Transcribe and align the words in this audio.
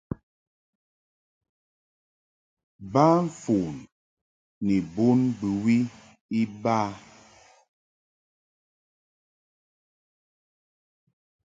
Ba 2.91 3.07
fon 3.41 3.75
ni 4.65 4.75
bon 4.93 5.19
bɨwi 5.39 5.75
iba. 6.41 6.77